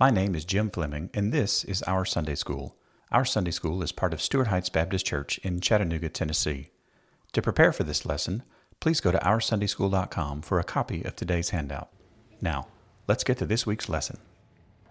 [0.00, 2.74] My name is Jim Fleming, and this is Our Sunday School.
[3.12, 6.70] Our Sunday School is part of Stuart Heights Baptist Church in Chattanooga, Tennessee.
[7.32, 8.42] To prepare for this lesson,
[8.80, 11.90] please go to OurSundaySchool.com for a copy of today's handout.
[12.40, 12.68] Now,
[13.08, 14.16] let's get to this week's lesson.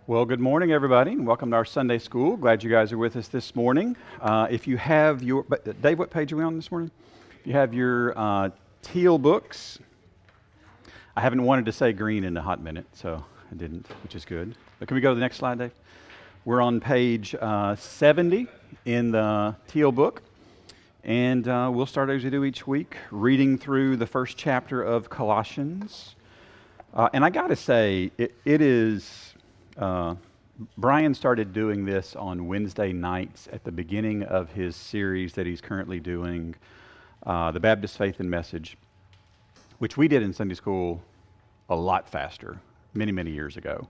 [0.06, 2.38] Well, good morning, everybody, and welcome to our Sunday School.
[2.38, 3.98] Glad you guys are with us this morning.
[4.22, 6.92] Uh, if you have your, but Dave, what page are we on this morning?
[7.40, 8.52] If you have your uh,
[8.84, 9.80] teal books,
[11.18, 14.24] I haven't wanted to say green in a hot minute, so I didn't, which is
[14.24, 14.56] good.
[14.88, 15.74] Can we go to the next slide, Dave?
[16.46, 18.48] We're on page uh, 70
[18.86, 20.22] in the teal book,
[21.04, 25.10] and uh, we'll start as we do each week, reading through the first chapter of
[25.10, 26.16] Colossians.
[26.94, 29.34] Uh, and I got to say, it, it is.
[29.78, 30.16] Uh,
[30.78, 35.60] Brian started doing this on Wednesday nights at the beginning of his series that he's
[35.60, 36.56] currently doing,
[37.26, 38.78] uh, the Baptist Faith and Message,
[39.80, 41.02] which we did in Sunday school
[41.70, 42.62] a lot faster
[42.94, 43.86] many, many years ago.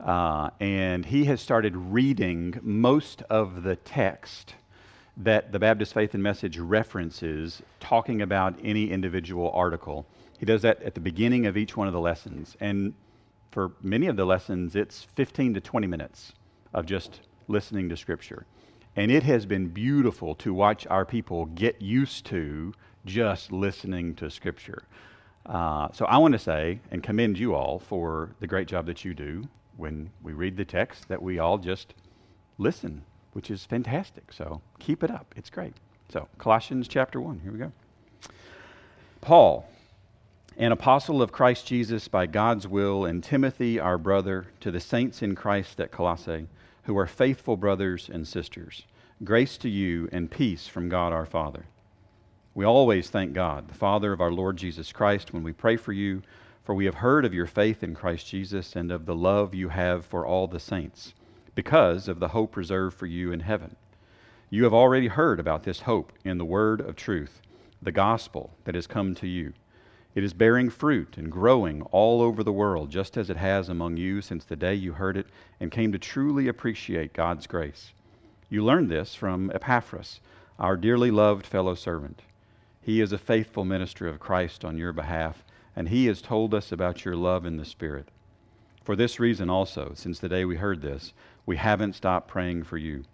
[0.00, 4.54] Uh, and he has started reading most of the text
[5.16, 10.06] that the Baptist Faith and Message references, talking about any individual article.
[10.38, 12.56] He does that at the beginning of each one of the lessons.
[12.60, 12.94] And
[13.50, 16.32] for many of the lessons, it's 15 to 20 minutes
[16.72, 18.46] of just listening to Scripture.
[18.94, 22.72] And it has been beautiful to watch our people get used to
[23.04, 24.84] just listening to Scripture.
[25.44, 29.04] Uh, so I want to say and commend you all for the great job that
[29.04, 31.94] you do when we read the text, that we all just
[32.58, 34.32] listen, which is fantastic.
[34.32, 35.32] So keep it up.
[35.36, 35.74] It's great.
[36.10, 37.72] So, Colossians chapter 1, here we go.
[39.20, 39.68] Paul,
[40.56, 45.22] an apostle of Christ Jesus by God's will, and Timothy, our brother, to the saints
[45.22, 46.48] in Christ at Colossae,
[46.84, 48.84] who are faithful brothers and sisters,
[49.22, 51.66] grace to you and peace from God our Father.
[52.54, 55.92] We always thank God, the Father of our Lord Jesus Christ, when we pray for
[55.92, 56.22] you,
[56.68, 59.70] for we have heard of your faith in Christ Jesus and of the love you
[59.70, 61.14] have for all the saints,
[61.54, 63.74] because of the hope reserved for you in heaven.
[64.50, 67.40] You have already heard about this hope in the word of truth,
[67.80, 69.54] the gospel that has come to you.
[70.14, 73.96] It is bearing fruit and growing all over the world, just as it has among
[73.96, 75.28] you since the day you heard it
[75.60, 77.94] and came to truly appreciate God's grace.
[78.50, 80.20] You learned this from Epaphras,
[80.58, 82.20] our dearly loved fellow servant.
[82.82, 85.42] He is a faithful minister of Christ on your behalf,
[85.78, 88.08] and he has told us about your love in the Spirit.
[88.82, 91.12] For this reason also, since the day we heard this,
[91.46, 93.04] we haven't stopped praying for you.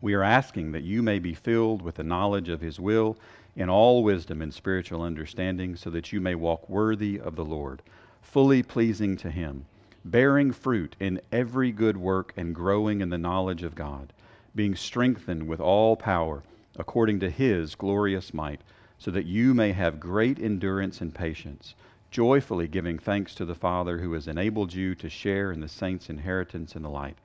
[0.00, 3.18] We are asking that you may be filled with the knowledge of his will
[3.54, 7.82] in all wisdom and spiritual understanding, so that you may walk worthy of the Lord,
[8.22, 9.66] fully pleasing to him,
[10.02, 14.14] bearing fruit in every good work and growing in the knowledge of God,
[14.54, 16.42] being strengthened with all power
[16.78, 18.62] according to his glorious might,
[19.00, 21.74] so that you may have great endurance and patience,
[22.10, 26.10] joyfully giving thanks to the Father who has enabled you to share in the saints'
[26.10, 27.16] inheritance in the light.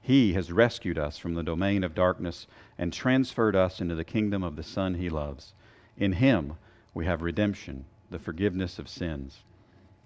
[0.00, 2.46] He has rescued us from the domain of darkness
[2.78, 5.52] and transferred us into the kingdom of the Son he loves.
[5.98, 6.54] In him
[6.94, 9.42] we have redemption, the forgiveness of sins.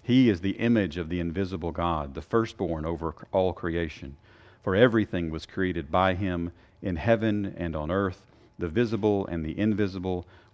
[0.03, 4.17] He is the image of the invisible God, the firstborn over all creation.
[4.65, 6.51] For everything was created by him
[6.83, 8.27] in heaven and on earth
[8.59, 10.27] the visible and the invisible,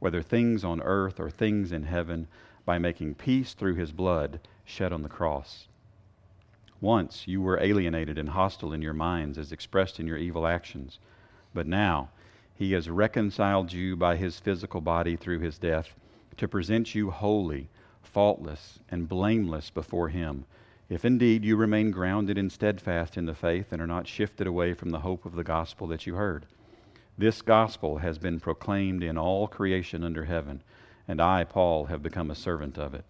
[0.00, 2.26] whether things on earth or things in heaven,
[2.64, 5.68] by making peace through his blood shed on the cross.
[6.80, 10.98] Once you were alienated and hostile in your minds, as expressed in your evil actions,
[11.54, 12.08] but now
[12.54, 15.94] he has reconciled you by his physical body through his death
[16.36, 17.68] to present you holy,
[18.02, 20.44] faultless, and blameless before him
[20.90, 24.74] if indeed you remain grounded and steadfast in the faith and are not shifted away
[24.74, 26.44] from the hope of the gospel that you heard.
[27.20, 30.62] This gospel has been proclaimed in all creation under heaven,
[31.06, 33.04] and I, Paul, have become a servant of it.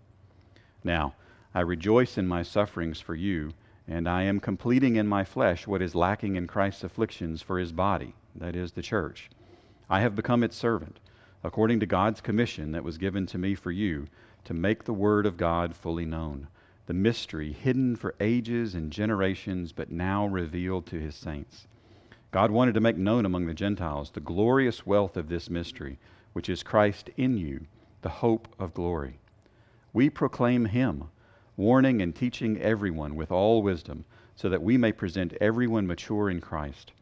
[0.83, 1.15] Now,
[1.55, 3.53] I rejoice in my sufferings for you,
[3.87, 7.71] and I am completing in my flesh what is lacking in Christ's afflictions for his
[7.71, 9.31] body, that is, the church.
[9.89, 10.99] I have become its servant,
[11.45, 14.09] according to God's commission that was given to me for you,
[14.43, 16.49] to make the word of God fully known
[16.87, 21.69] the mystery hidden for ages and generations, but now revealed to his saints.
[22.31, 25.99] God wanted to make known among the Gentiles the glorious wealth of this mystery,
[26.33, 27.67] which is Christ in you,
[28.03, 29.19] the hope of glory.
[29.93, 31.05] We proclaim him,
[31.57, 34.05] warning and teaching everyone with all wisdom,
[34.37, 36.93] so that we may present everyone mature in Christ.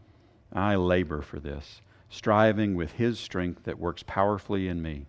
[0.52, 5.06] I labor for this, striving with His strength that works powerfully in me.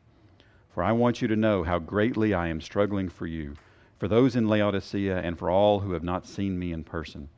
[0.69, 3.55] For I want you to know how greatly I am struggling for you,
[3.97, 7.29] for those in Laodicea, and for all who have not seen me in person.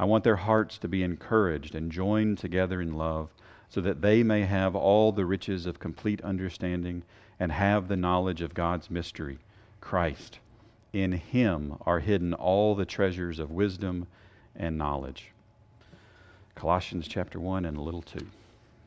[0.00, 3.28] I want their hearts to be encouraged and joined together in love,
[3.68, 7.02] so that they may have all the riches of complete understanding
[7.38, 9.40] and have the knowledge of God's mystery,
[9.82, 10.38] Christ.
[10.94, 14.06] In Him are hidden all the treasures of wisdom
[14.56, 15.32] and knowledge.
[16.54, 18.26] Colossians chapter 1 and a little 2.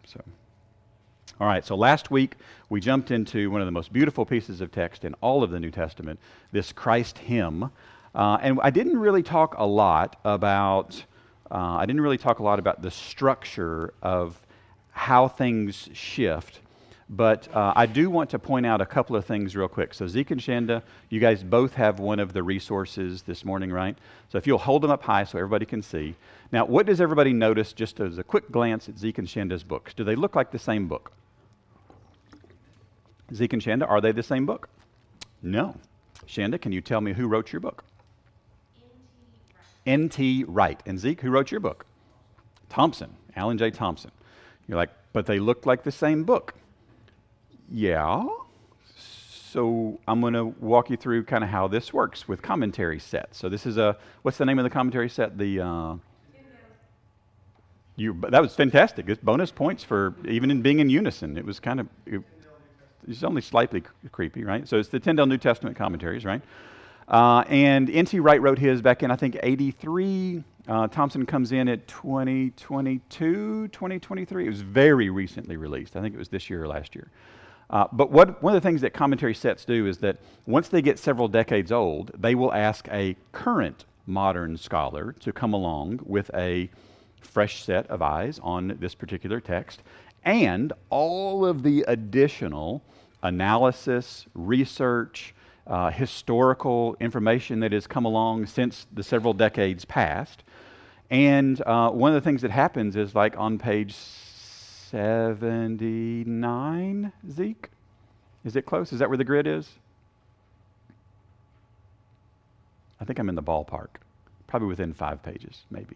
[0.06, 0.20] So,
[1.40, 2.38] all right, so last week
[2.70, 5.60] we jumped into one of the most beautiful pieces of text in all of the
[5.60, 6.20] New Testament,
[6.52, 7.70] this Christ hymn.
[8.16, 11.04] Uh, and I didn't really talk a lot about,
[11.50, 14.40] uh, I didn't really talk a lot about the structure of
[14.92, 16.60] how things shift
[17.10, 19.94] but uh, I do want to point out a couple of things real quick.
[19.94, 23.96] So, Zeke and Shanda, you guys both have one of the resources this morning, right?
[24.30, 26.16] So, if you'll hold them up high so everybody can see.
[26.52, 29.94] Now, what does everybody notice just as a quick glance at Zeke and Shanda's books?
[29.94, 31.12] Do they look like the same book?
[33.34, 34.70] Zeke and Shanda, are they the same book?
[35.42, 35.76] No.
[36.28, 37.84] Shanda, can you tell me who wrote your book?
[39.86, 40.46] N.T.
[40.48, 40.82] Wright.
[40.86, 41.86] And Zeke, who wrote your book?
[42.70, 43.72] Thompson, Alan J.
[43.72, 44.12] Thompson.
[44.68, 46.56] You're like, but they look like the same book.
[47.70, 48.26] Yeah.
[48.96, 53.38] So I'm going to walk you through kind of how this works with commentary sets.
[53.38, 55.38] So this is a what's the name of the commentary set?
[55.38, 55.96] The uh,
[57.96, 59.08] you that was fantastic.
[59.08, 61.38] It's bonus points for even in being in unison.
[61.38, 62.22] It was kind of it,
[63.08, 64.68] it's only slightly creepy, right?
[64.68, 66.42] So it's the Tyndale New Testament commentaries, right?
[67.08, 68.20] Uh, and N.T.
[68.20, 70.44] Wright wrote his back in I think 83.
[70.68, 74.46] Uh, Thompson comes in at 2022, 2023.
[74.46, 75.96] It was very recently released.
[75.98, 77.12] I think it was this year or last year.
[77.70, 80.82] Uh, but what, one of the things that commentary sets do is that once they
[80.82, 86.30] get several decades old, they will ask a current modern scholar to come along with
[86.34, 86.70] a
[87.22, 89.82] fresh set of eyes on this particular text
[90.26, 92.82] and all of the additional
[93.24, 95.34] analysis, research,
[95.68, 100.44] uh, historical information that has come along since the several decades past.
[101.10, 103.96] And uh, one of the things that happens is like on page
[104.94, 107.70] 79, Zeke?
[108.46, 108.94] Is it close?
[108.94, 109.70] Is that where the grid is?
[113.00, 113.88] I think I'm in the ballpark.
[114.48, 115.96] Probably within five pages, maybe.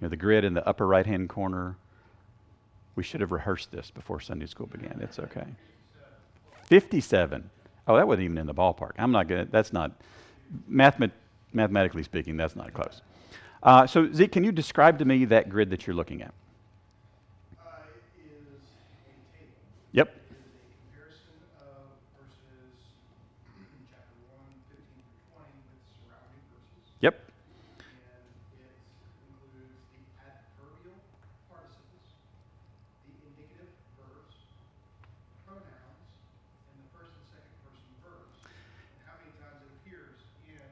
[0.00, 1.76] You know, the grid in the upper right hand corner.
[2.96, 5.00] We should have rehearsed this before Sunday school began.
[5.02, 5.46] It's okay.
[6.66, 7.50] 57.
[7.86, 8.92] Oh, that wasn't even in the ballpark.
[8.98, 9.92] I'm not going to, that's not,
[10.68, 13.02] mathematically speaking, that's not close.
[13.62, 16.32] Uh, so, Zeke, can you describe to me that grid that you're looking at?
[19.92, 20.12] Yep.
[27.00, 27.14] Yep.
[27.14, 27.92] And
[28.58, 28.74] it
[29.28, 30.98] includes the adverbial
[31.52, 32.08] participles,
[33.06, 33.68] the indicative
[34.00, 34.34] verbs,
[35.44, 36.00] pronouns,
[36.72, 40.16] and the first and second person verbs, and how many times it appears
[40.48, 40.64] in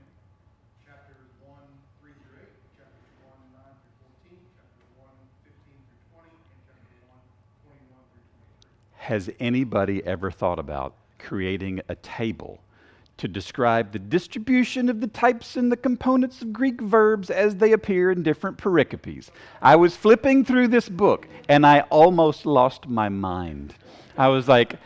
[0.88, 1.52] chapters 1,
[2.00, 5.14] 3 through 8, chapters 1, 9 through 14, chapter 1,
[5.46, 9.01] 15 through 20, and chapter 1, 21 through 23.
[9.12, 12.62] Has anybody ever thought about creating a table
[13.18, 17.72] to describe the distribution of the types and the components of Greek verbs as they
[17.72, 19.28] appear in different pericopes?
[19.60, 23.74] I was flipping through this book and I almost lost my mind.
[24.16, 24.76] I was like,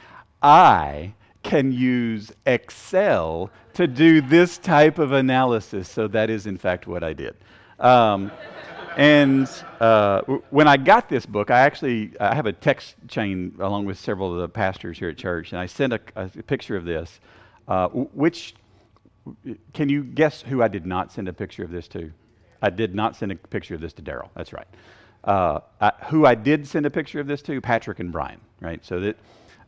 [0.42, 1.14] I
[1.45, 5.88] can use Excel to do this type of analysis.
[5.88, 7.37] So that is, in fact, what I did.
[7.78, 8.33] Um,
[8.96, 9.48] and
[9.80, 13.98] uh, when I got this book, I actually I have a text chain along with
[13.98, 17.20] several of the pastors here at church, and I sent a, a picture of this.
[17.68, 18.54] Uh, which
[19.74, 22.12] can you guess who I did not send a picture of this to?
[22.62, 24.30] I did not send a picture of this to Daryl.
[24.34, 24.68] That's right.
[25.24, 27.60] Uh, I, who I did send a picture of this to?
[27.60, 28.40] Patrick and Brian.
[28.60, 28.84] Right.
[28.84, 29.18] So that.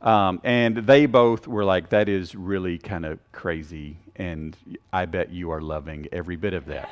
[0.01, 4.57] Um, and they both were like, that is really kind of crazy, and
[4.93, 6.89] I bet you are loving every bit of that.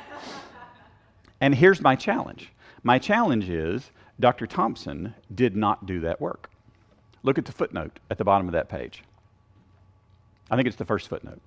[1.41, 2.51] And here's my challenge
[2.83, 4.47] my challenge is Dr.
[4.47, 6.49] Thompson did not do that work.
[7.23, 9.03] Look at the footnote at the bottom of that page.
[10.49, 11.41] I think it's the first footnote.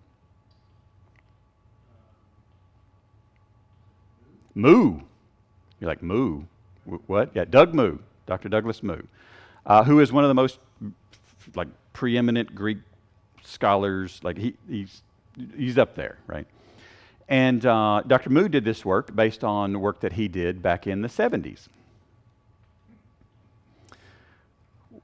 [4.54, 5.00] Moo.
[5.80, 6.42] You're like, Moo?
[7.06, 7.30] What?
[7.34, 8.48] Yeah, Doug Moo, Dr.
[8.48, 9.00] Douglas Moo,
[9.64, 10.58] uh, who is one of the most
[11.54, 12.78] like preeminent Greek
[13.42, 14.20] scholars.
[14.22, 15.02] Like he, he's,
[15.56, 16.46] he's up there, right?
[17.30, 18.28] And uh, Dr.
[18.28, 21.68] Moo did this work based on work that he did back in the 70s.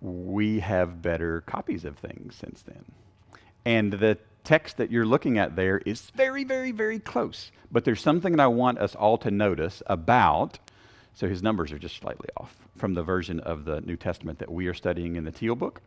[0.00, 2.84] We have better copies of things since then.
[3.64, 7.52] And the text that you're looking at there is very, very, very close.
[7.70, 10.58] But there's something that I want us all to notice about,
[11.14, 14.50] so his numbers are just slightly off from the version of the New Testament that
[14.50, 15.80] we are studying in the Teal book.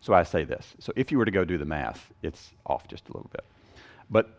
[0.00, 0.74] So I say this.
[0.78, 3.44] So if you were to go do the math, it's off just a little bit.
[4.10, 4.37] But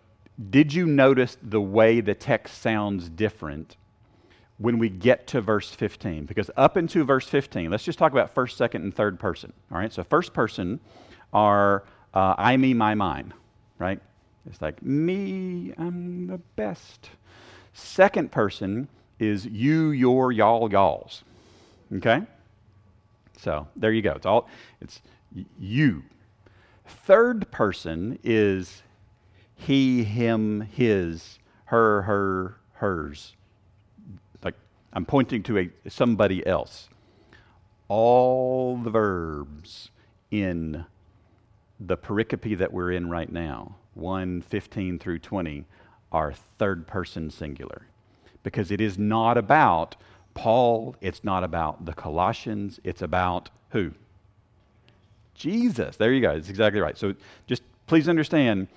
[0.49, 3.75] did you notice the way the text sounds different
[4.57, 6.25] when we get to verse 15?
[6.25, 9.51] Because up into verse 15, let's just talk about first, second, and third person.
[9.71, 10.79] All right, so first person
[11.33, 13.33] are uh, I, me, my, mine,
[13.77, 13.99] right?
[14.49, 17.09] It's like me, I'm the best.
[17.73, 18.87] Second person
[19.19, 21.23] is you, your, y'all, y'alls.
[21.95, 22.21] Okay?
[23.37, 24.13] So there you go.
[24.13, 24.47] It's all,
[24.81, 25.01] it's
[25.59, 26.03] you.
[26.87, 28.81] Third person is
[29.59, 33.35] he, him, his, her, her, hers.
[34.41, 34.55] Like
[34.93, 36.89] I'm pointing to a somebody else.
[37.89, 39.91] All the verbs
[40.31, 40.85] in
[41.79, 45.65] the pericope that we're in right now, 1 15 through 20,
[46.11, 47.85] are third person singular.
[48.43, 49.97] Because it is not about
[50.35, 53.91] Paul, it's not about the Colossians, it's about who?
[55.33, 55.97] Jesus.
[55.97, 56.31] There you go.
[56.31, 56.97] It's exactly right.
[56.97, 57.13] So
[57.45, 58.69] just please understand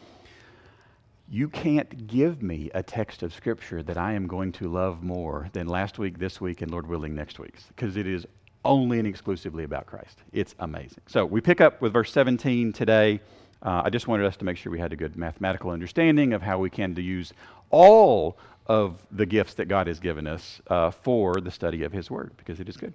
[1.32, 5.48] you can't give me a text of Scripture that I am going to love more
[5.54, 8.26] than last week, this week, and Lord willing, next week's, because it is
[8.66, 10.18] only and exclusively about Christ.
[10.34, 11.00] It's amazing.
[11.06, 13.18] So we pick up with verse 17 today.
[13.62, 16.42] Uh, I just wanted us to make sure we had a good mathematical understanding of
[16.42, 17.32] how we can to use
[17.70, 18.36] all
[18.66, 22.32] of the gifts that God has given us uh, for the study of His Word,
[22.36, 22.92] because it is good.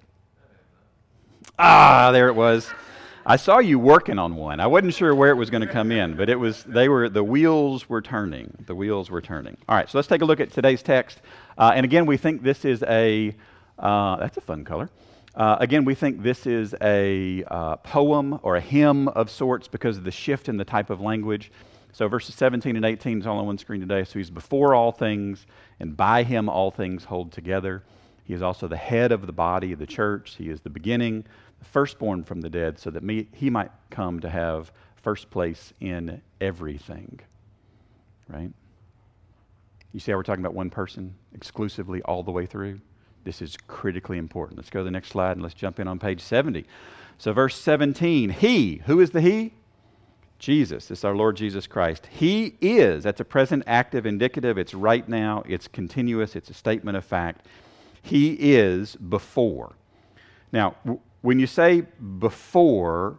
[1.58, 2.70] Ah, there it was.
[3.28, 4.58] I saw you working on one.
[4.58, 7.10] I wasn't sure where it was going to come in, but it was they were
[7.10, 8.50] the wheels were turning.
[8.64, 9.54] The wheels were turning.
[9.68, 11.20] All right, so let's take a look at today's text.
[11.58, 13.36] Uh, and again, we think this is a
[13.78, 14.88] uh, that's a fun color.
[15.34, 19.98] Uh, again, we think this is a uh, poem or a hymn of sorts because
[19.98, 21.52] of the shift in the type of language.
[21.92, 24.04] So verses 17 and 18 is all on one screen today.
[24.04, 25.44] So he's before all things,
[25.80, 27.82] and by him all things hold together.
[28.24, 30.36] He is also the head of the body of the church.
[30.36, 31.24] He is the beginning
[31.62, 36.20] firstborn from the dead, so that me, he might come to have first place in
[36.40, 37.20] everything.
[38.28, 38.50] Right?
[39.92, 42.80] You see how we're talking about one person exclusively all the way through?
[43.24, 44.58] This is critically important.
[44.58, 46.66] Let's go to the next slide and let's jump in on page 70.
[47.18, 49.52] So, verse 17, He, who is the He?
[50.38, 50.86] Jesus.
[50.86, 52.06] This is our Lord Jesus Christ.
[52.06, 54.56] He is, that's a present active indicative.
[54.56, 57.46] It's right now, it's continuous, it's a statement of fact.
[58.02, 59.74] He is before.
[60.52, 60.76] Now,
[61.22, 61.82] when you say
[62.18, 63.18] before,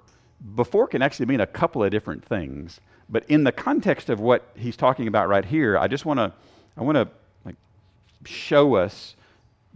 [0.56, 2.80] before can actually mean a couple of different things.
[3.10, 6.34] But in the context of what he's talking about right here, I just want to
[6.78, 7.08] I want to
[7.44, 7.56] like
[8.26, 9.16] show us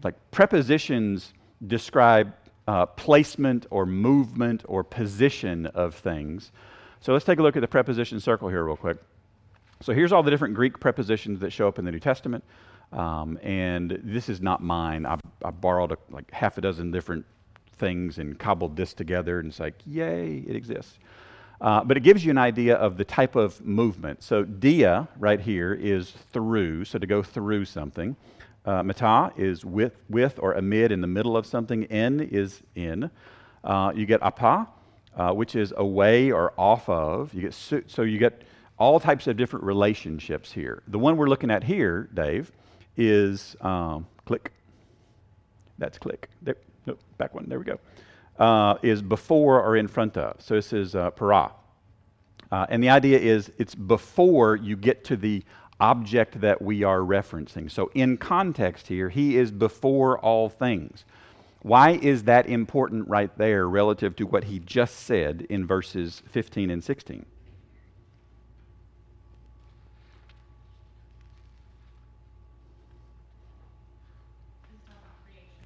[0.04, 1.34] like prepositions
[1.68, 2.34] describe
[2.68, 6.52] uh, placement or movement or position of things.
[7.02, 8.98] So let's take a look at the preposition circle here real quick.
[9.82, 12.44] So here's all the different Greek prepositions that show up in the New Testament.
[12.94, 15.06] Um, and this is not mine.
[15.06, 17.26] I, I borrowed a, like half a dozen different
[17.78, 20.98] things and cobbled this together, and it's like, yay, it exists.
[21.62, 24.22] Uh, but it gives you an idea of the type of movement.
[24.22, 28.16] So dia right here is through, so to go through something.
[28.66, 31.86] Uh, meta is with, with or amid in the middle of something.
[31.86, 33.10] En is in.
[33.64, 34.68] Uh, you get apo,
[35.16, 37.34] uh, which is away or off of.
[37.34, 38.42] You get so, so you get
[38.78, 40.84] all types of different relationships here.
[40.88, 42.52] The one we're looking at here, Dave,
[42.98, 44.52] is um, click.
[45.78, 46.30] That's click.
[46.42, 47.80] There, nope, back one, there we go,
[48.40, 50.42] uh, is before or in front of.
[50.42, 51.52] So this is uh, para.
[52.52, 55.44] Uh, and the idea is it's before you get to the
[55.80, 57.70] object that we are referencing.
[57.70, 61.04] So in context here, he is before all things.
[61.64, 66.70] Why is that important right there relative to what he just said in verses 15
[66.70, 67.26] and 16?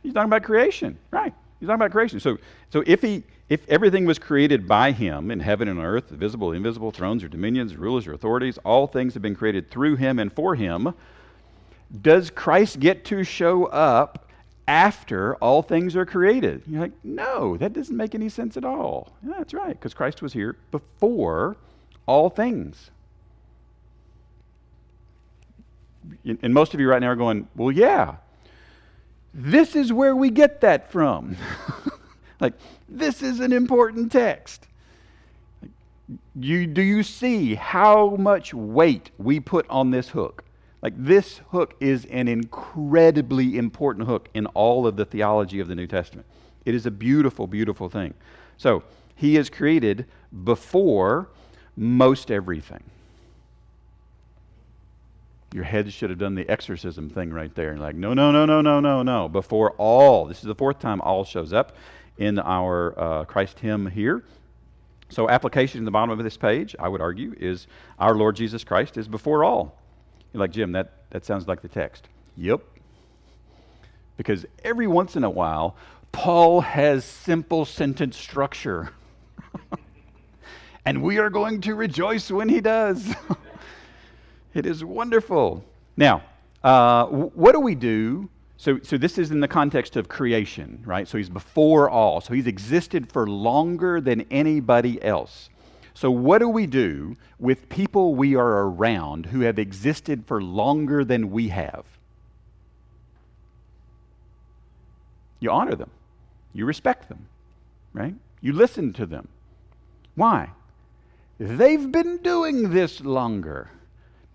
[0.03, 1.33] He's talking about creation, right?
[1.59, 2.19] He's talking about creation.
[2.19, 2.37] So,
[2.69, 6.91] so if he, if everything was created by him in heaven and earth, visible, invisible,
[6.91, 10.55] thrones or dominions, rulers or authorities, all things have been created through him and for
[10.55, 10.93] him.
[12.01, 14.29] Does Christ get to show up
[14.67, 16.61] after all things are created?
[16.67, 19.13] You're like, no, that doesn't make any sense at all.
[19.25, 21.55] Yeah, that's right, because Christ was here before
[22.05, 22.91] all things.
[26.25, 28.15] And most of you right now are going, well, yeah,
[29.37, 31.37] this is where we get that from.
[32.39, 32.53] like,
[32.89, 34.67] this is an important text.
[36.35, 40.43] You, do you see how much weight we put on this hook?
[40.81, 45.75] Like, this hook is an incredibly important hook in all of the theology of the
[45.75, 46.25] New Testament.
[46.65, 48.15] It is a beautiful, beautiful thing.
[48.57, 48.83] So,
[49.15, 50.05] he is created
[50.43, 51.29] before
[51.75, 52.83] most everything.
[55.53, 57.71] Your head should have done the exorcism thing right there.
[57.71, 59.29] And like, no, no, no, no, no, no, no.
[59.29, 61.75] Before all, this is the fourth time all shows up
[62.17, 64.23] in our uh, Christ hymn here.
[65.09, 68.63] So, application in the bottom of this page, I would argue, is our Lord Jesus
[68.65, 69.79] Christ is before all.
[70.33, 72.09] You're like, Jim, that, that sounds like the text.
[72.35, 72.61] Yep.
[74.17, 75.77] Because every once in a while,
[76.11, 78.91] Paul has simple sentence structure.
[80.85, 83.13] and we are going to rejoice when he does.
[84.57, 85.63] it is wonderful.
[85.95, 86.23] Now,
[86.63, 91.07] uh, what do we do so, so this is in the context of creation, right?
[91.07, 92.21] So he's before all.
[92.21, 95.49] So he's existed for longer than anybody else.
[95.93, 101.03] So, what do we do with people we are around who have existed for longer
[101.03, 101.85] than we have?
[105.39, 105.89] You honor them,
[106.53, 107.27] you respect them,
[107.93, 108.13] right?
[108.41, 109.27] You listen to them.
[110.13, 110.51] Why?
[111.39, 113.71] They've been doing this longer.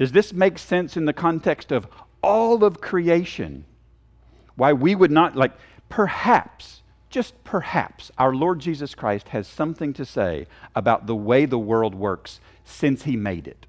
[0.02, 1.87] Does this make sense in the context of
[2.25, 3.64] all of creation?
[4.56, 5.52] Why we would not, like,
[5.88, 11.56] perhaps, just perhaps, our Lord Jesus Christ has something to say about the way the
[11.56, 13.64] world works since he made it.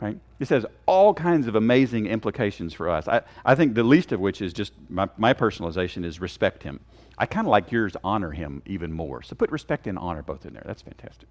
[0.00, 0.18] Right?
[0.40, 3.06] This has all kinds of amazing implications for us.
[3.06, 6.80] I, I think the least of which is just my, my personalization is respect him.
[7.16, 9.22] I kind of like yours, honor him even more.
[9.22, 10.64] So put respect and honor both in there.
[10.66, 11.28] That's fantastic.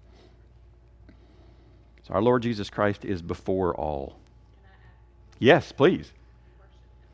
[2.02, 4.16] So our Lord Jesus Christ is before all.
[5.38, 6.12] Yes, please.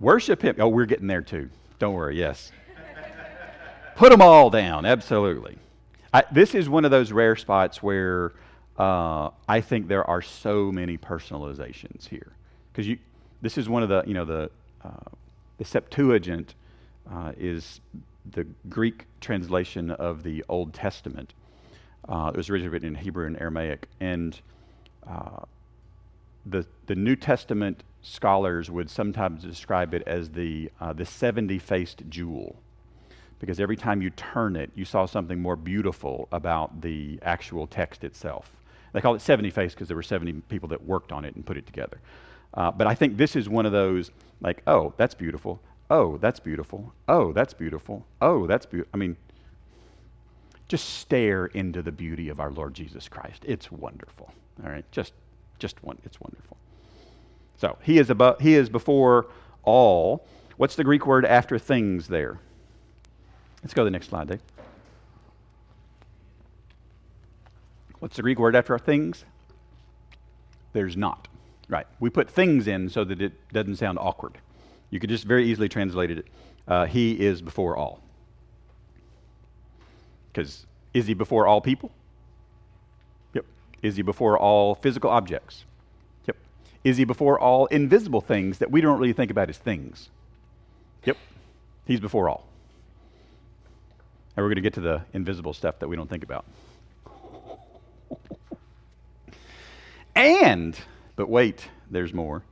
[0.01, 0.57] Worship Him.
[0.59, 1.51] Oh, we're getting there too.
[1.79, 2.53] Don't worry, yes.
[3.97, 5.59] Put them all down, absolutely.
[6.15, 8.33] I, this is one of those rare spots where
[8.79, 12.33] uh, I think there are so many personalizations here.
[12.73, 12.97] Because
[13.43, 14.51] this is one of the, you know, the,
[14.85, 15.11] uh,
[15.59, 16.55] the Septuagint
[17.13, 17.81] uh, is
[18.31, 21.35] the Greek translation of the Old Testament.
[22.09, 23.89] Uh, it was originally written in Hebrew and Aramaic.
[24.01, 24.41] And
[25.09, 25.45] uh,
[26.47, 32.03] the, the New Testament scholars would sometimes describe it as the, uh, the 70 faced
[32.09, 32.57] jewel.
[33.39, 38.03] Because every time you turn it, you saw something more beautiful about the actual text
[38.05, 38.51] itself.
[38.93, 41.45] They call it 70 faced because there were 70 people that worked on it and
[41.45, 42.01] put it together.
[42.55, 45.61] Uh, but I think this is one of those, like, oh, that's beautiful.
[45.91, 46.93] Oh, that's beautiful.
[47.09, 48.05] Oh, that's beautiful.
[48.21, 48.91] Oh, that's beautiful.
[48.95, 49.17] I mean,
[50.69, 53.45] just stare into the beauty of our Lord Jesus Christ.
[53.47, 54.33] It's wonderful.
[54.65, 55.13] All right, just,
[55.59, 55.99] just one.
[56.05, 56.57] It's wonderful.
[57.57, 59.27] So he is, above, he is before
[59.65, 60.27] all.
[60.57, 62.39] What's the Greek word after things there?
[63.63, 64.41] Let's go to the next slide, Dave.
[67.99, 69.25] What's the Greek word after our things?
[70.73, 71.29] There's not.
[71.69, 71.87] Right.
[72.01, 74.39] We put things in so that it doesn't sound awkward.
[74.91, 76.27] You could just very easily translate it.
[76.67, 78.01] Uh, he is before all.
[80.33, 81.91] Because is he before all people?
[83.83, 85.65] Is he before all physical objects?
[86.27, 86.37] Yep.
[86.85, 90.11] Is he before all invisible things that we don't really think about as things?
[91.05, 91.17] Yep,
[91.87, 92.47] he's before all.
[94.37, 96.45] And we're going to get to the invisible stuff that we don't think about.
[100.15, 100.79] and,
[101.17, 102.43] but wait, there's more.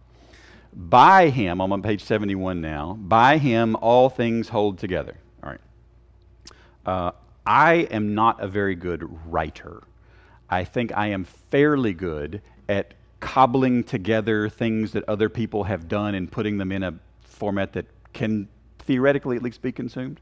[0.72, 5.16] By him, I'm on page 71 now, by him all things hold together.
[5.42, 5.60] All right.
[6.84, 7.12] Uh,
[7.46, 9.82] I am not a very good writer.
[10.48, 16.14] I think I am fairly good at cobbling together things that other people have done
[16.14, 18.48] and putting them in a format that can
[18.80, 20.20] theoretically at least be consumed.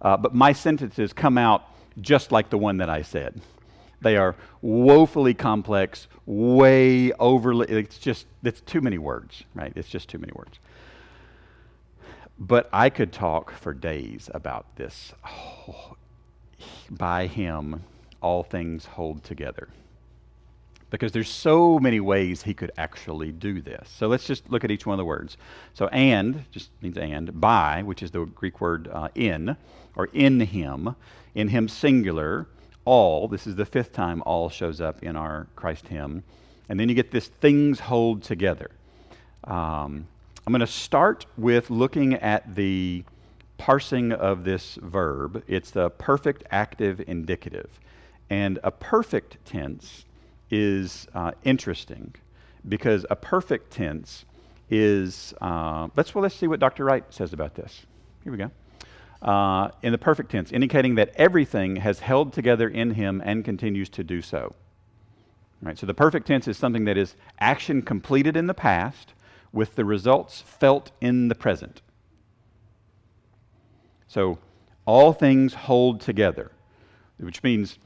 [0.00, 1.64] Uh, but my sentences come out
[2.00, 3.40] just like the one that I said.
[4.00, 9.72] They are woefully complex, way overly, it's just, it's too many words, right?
[9.74, 10.58] It's just too many words.
[12.38, 15.14] But I could talk for days about this.
[15.26, 15.96] Oh,
[16.90, 17.82] by him,
[18.20, 19.68] all things hold together
[20.90, 23.88] because there's so many ways he could actually do this.
[23.88, 25.36] So let's just look at each one of the words.
[25.74, 29.56] So and just means and, by, which is the Greek word uh, in,
[29.96, 30.94] or in him,
[31.34, 32.46] in him singular,
[32.84, 36.22] all, this is the fifth time all shows up in our Christ hymn.
[36.68, 38.70] And then you get this things hold together.
[39.44, 40.06] Um,
[40.46, 43.02] I'm going to start with looking at the
[43.58, 45.42] parsing of this verb.
[45.48, 47.68] It's the perfect active indicative.
[48.30, 50.04] And a perfect tense
[50.50, 52.14] is uh, interesting
[52.68, 54.24] because a perfect tense
[54.70, 56.84] is, uh, let's, well, let's see what Dr.
[56.84, 57.86] Wright says about this.
[58.24, 58.50] Here we go.
[59.22, 63.88] Uh, in the perfect tense, indicating that everything has held together in him and continues
[63.90, 64.54] to do so.
[65.62, 69.14] Right, so the perfect tense is something that is action completed in the past
[69.52, 71.80] with the results felt in the present.
[74.06, 74.38] So
[74.84, 76.52] all things hold together,
[77.18, 77.78] which means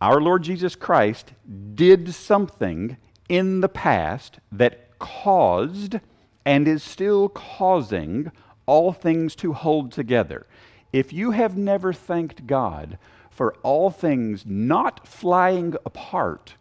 [0.00, 1.32] our Lord Jesus Christ
[1.74, 2.96] did something
[3.28, 5.96] in the past that caused
[6.44, 8.30] and is still causing
[8.66, 10.46] all things to hold together.
[10.92, 12.98] If you have never thanked God
[13.30, 16.54] for all things not flying apart,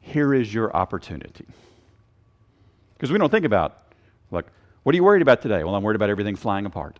[0.00, 1.46] here is your opportunity.
[2.94, 3.78] Because we don't think about,
[4.30, 4.46] like,
[4.82, 5.64] what are you worried about today?
[5.64, 6.98] Well, I'm worried about everything flying apart.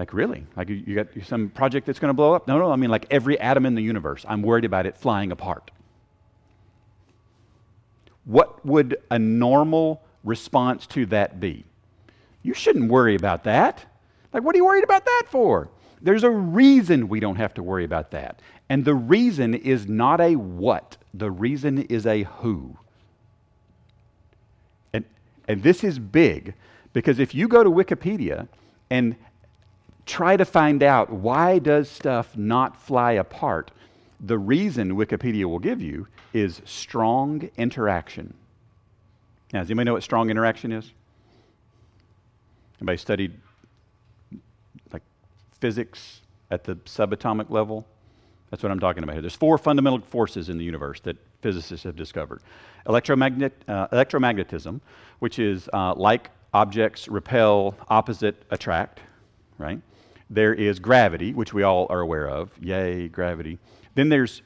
[0.00, 0.46] Like, really?
[0.56, 2.48] Like, you, got some project that's going to blow up?
[2.48, 4.24] No, no, I mean, like every atom in the universe.
[4.26, 5.70] I'm worried about it flying apart.
[8.24, 11.66] What would a normal response to that be?
[12.42, 13.84] You shouldn't worry about that.
[14.32, 15.68] Like, what are you worried about that for?
[16.00, 18.40] There's a reason we don't have to worry about that.
[18.70, 22.74] And the reason is not a what, the reason is a who.
[24.94, 25.04] And,
[25.46, 26.54] and this is big
[26.94, 28.48] because if you go to Wikipedia
[28.88, 29.14] and
[30.10, 33.70] try to find out why does stuff not fly apart,
[34.18, 38.34] the reason Wikipedia will give you is strong interaction.
[39.52, 40.92] Now, does anybody know what strong interaction is?
[42.80, 43.32] Anybody studied
[44.92, 45.02] like
[45.60, 47.86] physics at the subatomic level?
[48.50, 49.22] That's what I'm talking about here.
[49.22, 52.42] There's four fundamental forces in the universe that physicists have discovered
[52.86, 54.80] Electromagnet, uh, electromagnetism,
[55.20, 59.00] which is uh, like objects repel, opposite attract,
[59.56, 59.80] right?
[60.30, 62.50] There is gravity, which we all are aware of.
[62.60, 63.58] Yay, gravity.
[63.96, 64.42] Then there's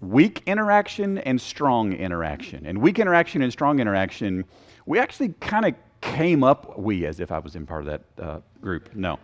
[0.00, 2.66] weak interaction and strong interaction.
[2.66, 4.44] And weak interaction and strong interaction,
[4.84, 8.24] we actually kind of came up, we as if I was in part of that
[8.24, 8.94] uh, group.
[8.94, 9.18] No.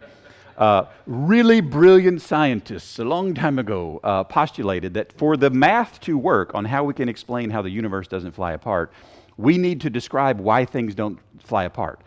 [0.56, 6.16] Uh, really brilliant scientists a long time ago uh, postulated that for the math to
[6.16, 8.92] work on how we can explain how the universe doesn't fly apart,
[9.36, 12.00] we need to describe why things don't fly apart.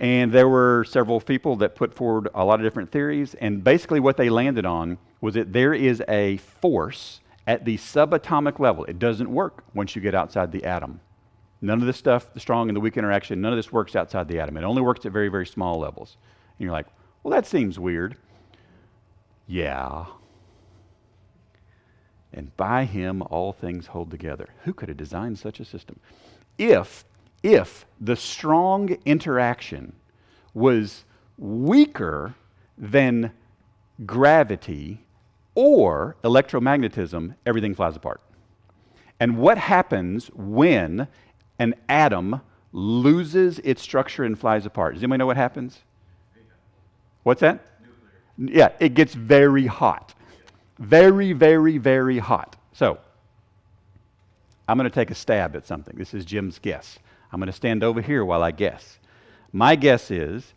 [0.00, 3.98] And there were several people that put forward a lot of different theories, and basically
[3.98, 8.84] what they landed on was that there is a force at the subatomic level.
[8.84, 11.00] It doesn't work once you get outside the atom.
[11.60, 14.28] None of this stuff, the strong and the weak interaction, none of this works outside
[14.28, 14.56] the atom.
[14.56, 16.16] It only works at very, very small levels.
[16.58, 16.86] And you're like,
[17.22, 18.16] well, that seems weird.
[19.48, 20.04] Yeah.
[22.32, 24.50] And by him all things hold together.
[24.64, 25.98] Who could have designed such a system?
[26.58, 27.04] If,
[27.42, 29.92] if the strong interaction
[30.54, 31.04] was
[31.36, 32.34] weaker
[32.76, 33.32] than
[34.04, 35.04] gravity
[35.54, 38.20] or electromagnetism, everything flies apart.
[39.20, 41.08] And what happens when
[41.58, 42.40] an atom
[42.72, 44.94] loses its structure and flies apart?
[44.94, 45.80] Does anybody know what happens?
[47.24, 47.64] What's that?
[48.38, 48.56] Nuclear.
[48.56, 50.14] Yeah, it gets very hot.
[50.78, 52.56] Very, very, very hot.
[52.72, 52.98] So,
[54.68, 55.96] I'm going to take a stab at something.
[55.96, 56.98] This is Jim's guess.
[57.32, 58.98] I'm going to stand over here while I guess.
[59.52, 60.54] My guess is,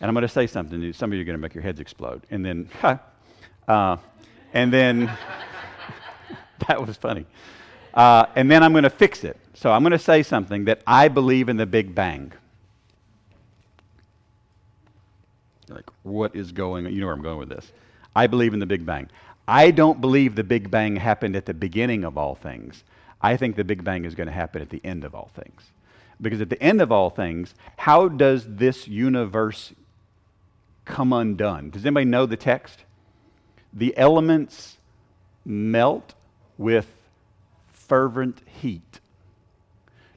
[0.00, 1.80] and I'm going to say something, some of you are going to make your heads
[1.80, 2.22] explode.
[2.30, 2.68] And then,
[3.68, 3.96] uh,
[4.52, 5.10] and then,
[6.68, 7.26] that was funny.
[7.92, 9.38] Uh, and then I'm going to fix it.
[9.54, 12.32] So I'm going to say something that I believe in the Big Bang.
[15.68, 16.92] like, what is going on?
[16.92, 17.72] You know where I'm going with this.
[18.14, 19.08] I believe in the Big Bang.
[19.46, 22.84] I don't believe the Big Bang happened at the beginning of all things.
[23.20, 25.62] I think the Big Bang is going to happen at the end of all things.
[26.20, 29.72] Because at the end of all things, how does this universe
[30.84, 31.70] come undone?
[31.70, 32.84] Does anybody know the text?
[33.72, 34.78] The elements
[35.44, 36.14] melt
[36.56, 36.86] with
[37.72, 39.00] fervent heat.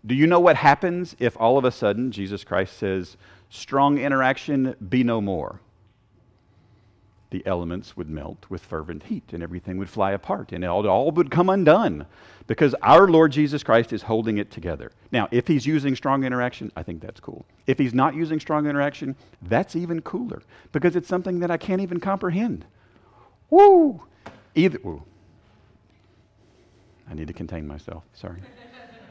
[0.06, 3.18] Do you know what happens if all of a sudden Jesus Christ says,
[3.50, 5.60] strong interaction be no more?
[7.30, 11.12] The elements would melt with fervent heat and everything would fly apart and all, all
[11.12, 12.06] would come undone
[12.48, 14.92] because our Lord Jesus Christ is holding it together.
[15.12, 17.46] Now, if he's using strong interaction, I think that's cool.
[17.68, 21.82] If he's not using strong interaction, that's even cooler because it's something that I can't
[21.82, 22.66] even comprehend.
[23.50, 24.04] Woo!
[24.56, 25.04] Either, woo.
[27.10, 28.04] I need to contain myself.
[28.14, 28.42] Sorry.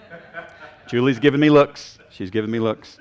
[0.87, 1.99] Julie's giving me looks.
[2.11, 2.99] She's giving me looks.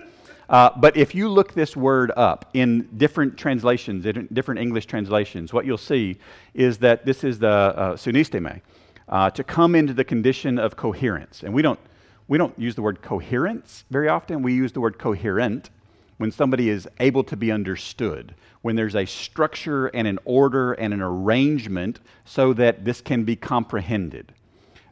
[0.50, 5.52] Uh, but if you look this word up in different translations, in different English translations,
[5.52, 6.18] what you'll see
[6.54, 8.62] is that this is the uh, sunisteme,
[9.10, 11.44] uh, to come into the condition of coherence.
[11.44, 11.80] And we don't,
[12.28, 14.42] we don't use the word coherence very often.
[14.42, 15.70] We use the word coherent
[16.18, 20.94] when somebody is able to be understood, when there's a structure and an order and
[20.94, 24.34] an arrangement so that this can be comprehended.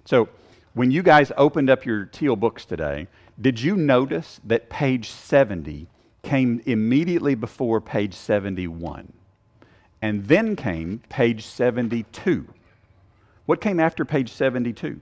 [0.06, 0.30] So,
[0.74, 3.08] when you guys opened up your teal books today,
[3.40, 5.88] did you notice that page 70
[6.22, 9.12] came immediately before page 71?
[10.02, 12.48] And then came page 72.
[13.46, 15.00] What came after page 72?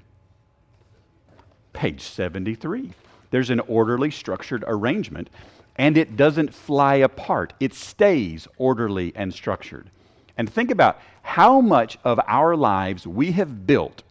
[1.73, 2.91] Page 73.
[3.31, 5.29] There's an orderly, structured arrangement,
[5.77, 7.53] and it doesn't fly apart.
[7.59, 9.89] It stays orderly and structured.
[10.37, 14.03] And think about how much of our lives we have built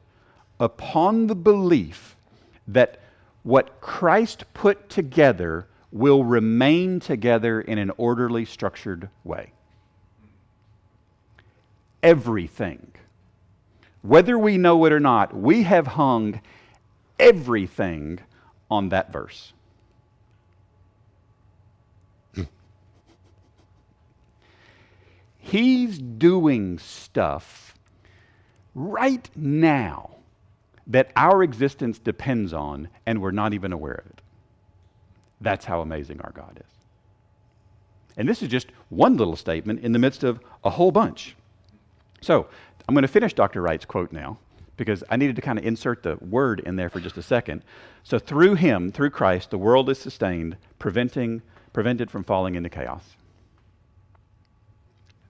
[0.58, 2.16] upon the belief
[2.68, 2.99] that
[3.42, 9.52] what Christ put together will remain together in an orderly, structured way.
[12.02, 12.92] Everything.
[14.02, 16.40] Whether we know it or not, we have hung
[17.18, 18.20] everything
[18.70, 19.52] on that verse.
[25.38, 27.74] He's doing stuff
[28.74, 30.19] right now
[30.90, 34.20] that our existence depends on, and we're not even aware of it.
[35.40, 36.72] That's how amazing our God is.
[38.16, 41.36] And this is just one little statement in the midst of a whole bunch.
[42.20, 42.48] So,
[42.88, 43.62] I'm going to finish Dr.
[43.62, 44.38] Wright's quote now
[44.76, 47.62] because I needed to kind of insert the word in there for just a second.
[48.02, 51.40] So, through him, through Christ, the world is sustained, preventing,
[51.72, 53.04] prevented from falling into chaos.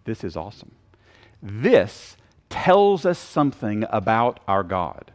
[0.04, 0.72] This is awesome.
[1.42, 2.16] This
[2.48, 5.09] tells us something about our God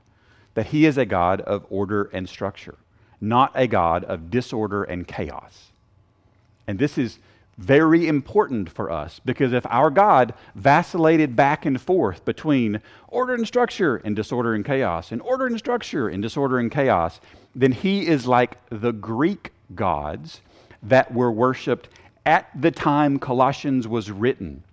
[0.55, 2.75] that he is a God of order and structure,
[3.21, 5.71] not a God of disorder and chaos.
[6.67, 7.19] And this is
[7.57, 13.47] very important for us because if our God vacillated back and forth between order and
[13.47, 17.21] structure and disorder and chaos, and order and structure and disorder and chaos,
[17.55, 20.41] then he is like the Greek gods
[20.83, 21.87] that were worshiped
[22.25, 24.63] at the time Colossians was written.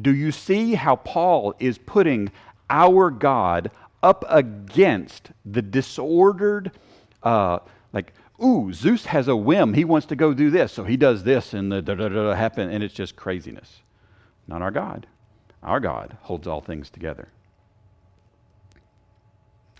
[0.00, 2.30] Do you see how Paul is putting
[2.70, 3.70] our God
[4.04, 6.70] up against the disordered,
[7.22, 7.58] uh,
[7.94, 8.12] like,
[8.42, 9.72] ooh, Zeus has a whim.
[9.72, 12.34] He wants to go do this, so he does this, and the da da da
[12.34, 13.80] happen, and it's just craziness.
[14.46, 15.06] Not our God.
[15.62, 17.28] Our God holds all things together.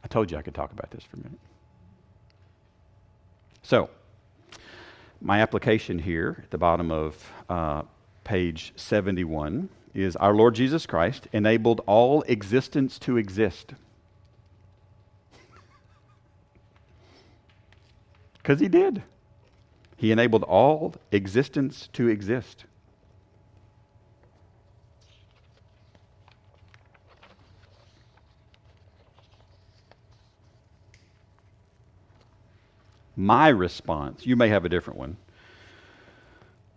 [0.02, 1.38] I told you I could talk about this for a minute.
[3.62, 3.90] So,
[5.20, 7.82] my application here at the bottom of uh,
[8.24, 13.74] page 71 is Our Lord Jesus Christ enabled all existence to exist.
[18.44, 19.02] Because he did.
[19.96, 22.66] He enabled all existence to exist.
[33.16, 35.16] My response, you may have a different one.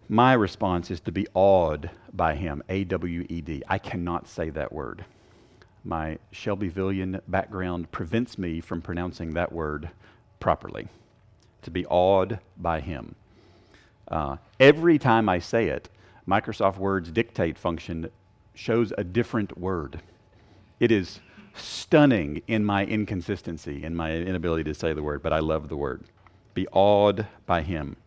[0.07, 3.61] My response is to be awed by him, A W E D.
[3.67, 5.03] I cannot say that word.
[5.83, 9.89] My Shelbyvillian background prevents me from pronouncing that word
[10.39, 10.87] properly
[11.67, 13.13] to be awed by him.
[14.07, 15.89] Uh, every time I say it,
[16.25, 18.09] Microsoft Word's dictate function
[18.55, 19.99] shows a different word.
[20.79, 21.19] It is
[21.55, 25.75] stunning in my inconsistency, in my inability to say the word, but I love the
[25.75, 26.05] word.
[26.53, 27.97] Be awed by him.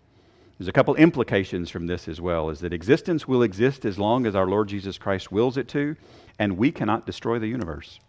[0.57, 4.25] There's a couple implications from this as well is that existence will exist as long
[4.25, 5.96] as our Lord Jesus Christ wills it to,
[6.38, 8.01] and we cannot destroy the universe.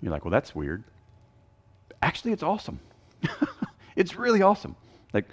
[0.00, 0.84] You're like, well, that's weird
[2.06, 2.78] actually, it's awesome.
[3.96, 4.76] it's really awesome.
[5.12, 5.24] Like,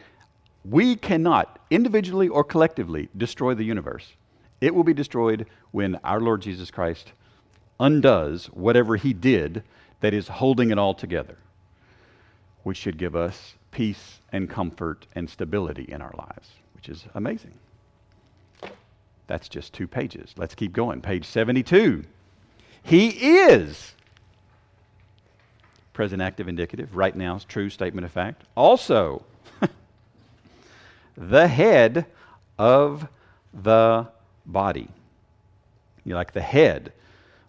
[0.66, 4.14] we cannot, individually or collectively, destroy the universe.
[4.60, 7.12] It will be destroyed when our Lord Jesus Christ
[7.80, 9.64] undoes whatever he did
[10.00, 11.38] that is holding it all together,
[12.64, 17.54] which should give us peace and comfort and stability in our lives, which is amazing.
[19.28, 20.34] That's just two pages.
[20.38, 21.02] Let's keep going.
[21.02, 22.04] Page 72.
[22.82, 23.92] He is
[25.93, 28.43] present active indicative, right now true statement of fact.
[28.56, 29.23] Also,
[31.17, 32.06] the head
[32.58, 33.08] of
[33.53, 34.08] the
[34.45, 34.89] body.
[36.03, 36.91] You like the head.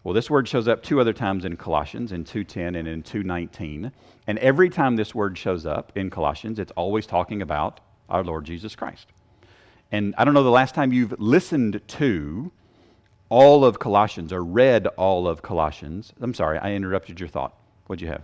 [0.04, 3.90] Well, this word shows up two other times in Colossians, in 2:10 and in 2:19.
[4.26, 8.44] And every time this word shows up in Colossians, it's always talking about our Lord
[8.44, 9.08] Jesus Christ.
[9.90, 12.52] And I don't know the last time you've listened to
[13.28, 16.12] all of Colossians or read all of Colossians.
[16.20, 17.54] I'm sorry, I interrupted your thought.
[17.86, 18.22] What'd you have?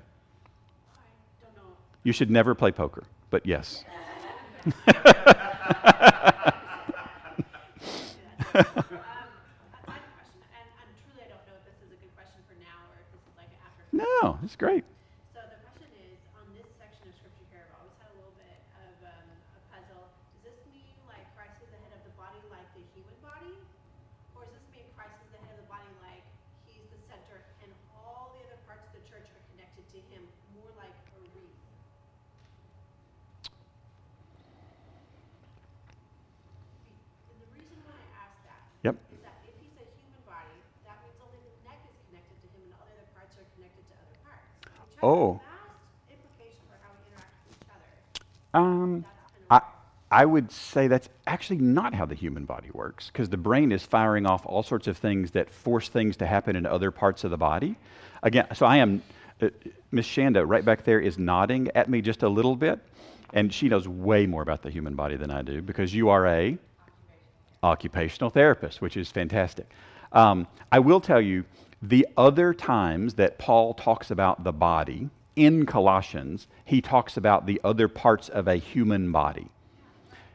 [2.02, 3.84] You should never play poker, but yes.
[13.92, 14.84] No, it's great.
[45.02, 45.40] Oh.
[48.52, 49.04] Um,
[49.50, 49.60] I,
[50.10, 53.82] I would say that's actually not how the human body works because the brain is
[53.84, 57.30] firing off all sorts of things that force things to happen in other parts of
[57.30, 57.76] the body.
[58.22, 59.02] Again, so I am
[59.40, 59.48] uh,
[59.92, 62.78] Miss Shanda, right back there, is nodding at me just a little bit,
[63.32, 66.26] and she knows way more about the human body than I do because you are
[66.26, 66.58] a
[67.62, 69.68] occupational therapist, which is fantastic.
[70.12, 71.44] Um, I will tell you
[71.82, 77.60] the other times that Paul talks about the body in Colossians, he talks about the
[77.64, 79.48] other parts of a human body.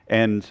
[0.07, 0.45] And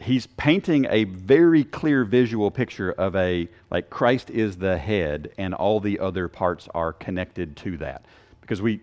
[0.00, 5.54] he's painting a very clear visual picture of a like Christ is the head and
[5.54, 8.04] all the other parts are connected to that.
[8.40, 8.80] Because we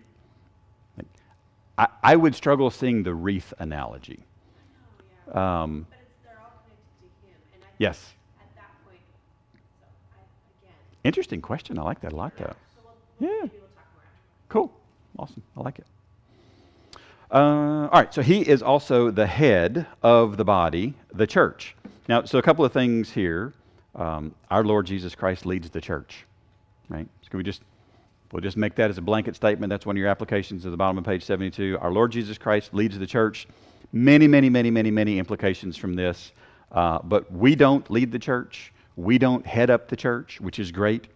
[1.78, 4.24] I, I would struggle seeing the wreath analogy.
[5.32, 5.86] Um,
[7.78, 8.14] yes.
[11.04, 11.78] Interesting question.
[11.78, 12.54] I like that a lot, though.
[13.18, 13.46] Yeah.
[14.48, 14.72] Cool.
[15.18, 15.42] Awesome.
[15.56, 15.86] I like it.
[17.30, 18.12] Uh, all right.
[18.12, 21.74] So he is also the head of the body, the church.
[22.08, 23.54] Now, so a couple of things here.
[23.94, 26.24] Um, our Lord Jesus Christ leads the church,
[26.88, 27.06] right?
[27.22, 27.62] So can we just
[28.32, 29.70] we'll just make that as a blanket statement?
[29.70, 31.78] That's one of your applications at the bottom of page 72.
[31.80, 33.46] Our Lord Jesus Christ leads the church.
[33.92, 36.32] Many, many, many, many, many implications from this.
[36.70, 38.72] Uh, but we don't lead the church.
[38.96, 41.08] We don't head up the church, which is great,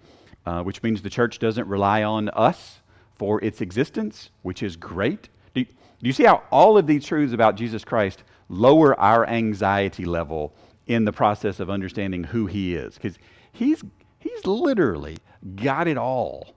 [0.46, 2.80] uh, which means the church doesn't rely on us
[3.16, 5.28] for its existence, which is great.
[5.54, 9.26] Do you, do you see how all of these truths about Jesus Christ lower our
[9.26, 10.54] anxiety level
[10.86, 12.94] in the process of understanding who he is?
[12.94, 13.18] Because
[13.52, 13.82] he's,
[14.18, 15.18] he's literally
[15.56, 16.54] got it all.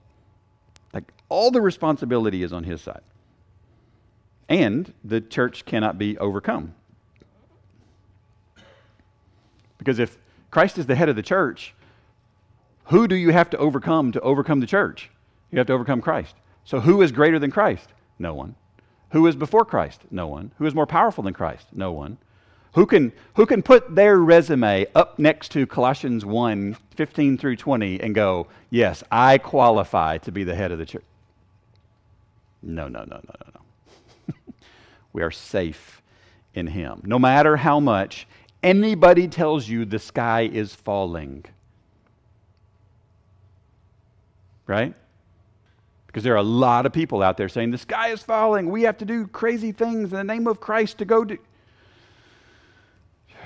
[0.92, 3.02] Like all the responsibility is on his side.
[4.48, 6.74] And the church cannot be overcome.
[9.78, 10.18] Because if
[10.50, 11.74] Christ is the head of the church.
[12.86, 15.10] Who do you have to overcome to overcome the church?
[15.50, 16.34] You have to overcome Christ.
[16.64, 17.88] So who is greater than Christ?
[18.18, 18.54] No one.
[19.12, 20.02] Who is before Christ?
[20.10, 20.52] No one.
[20.58, 21.66] Who is more powerful than Christ?
[21.72, 22.18] No one.
[22.74, 28.00] Who can, who can put their resume up next to Colossians 1 15 through 20
[28.00, 31.04] and go, Yes, I qualify to be the head of the church?
[32.62, 33.60] No, no, no, no, no,
[34.28, 34.34] no.
[35.12, 36.02] we are safe
[36.54, 37.02] in Him.
[37.04, 38.28] No matter how much
[38.62, 41.44] anybody tells you the sky is falling.
[44.66, 44.94] Right?
[46.06, 48.68] Because there are a lot of people out there saying the sky is falling.
[48.68, 51.38] We have to do crazy things in the name of Christ to go do.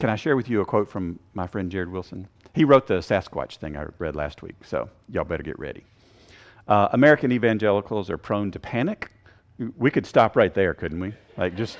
[0.00, 2.26] Can I share with you a quote from my friend Jared Wilson?
[2.54, 5.84] He wrote the Sasquatch thing I read last week, so y'all better get ready.
[6.66, 9.10] Uh, American evangelicals are prone to panic.
[9.76, 11.12] We could stop right there, couldn't we?
[11.36, 11.76] Like, just.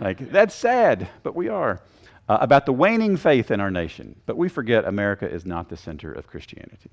[0.00, 1.80] Like, that's sad, but we are.
[2.28, 4.14] Uh, about the waning faith in our nation.
[4.24, 6.90] But we forget America is not the center of Christianity.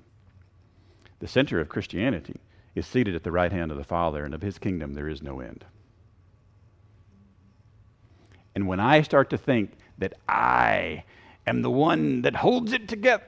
[1.20, 2.40] The center of Christianity
[2.74, 5.22] is seated at the right hand of the Father, and of his kingdom there is
[5.22, 5.64] no end.
[8.54, 11.04] And when I start to think that I
[11.46, 13.24] am the one that holds it together,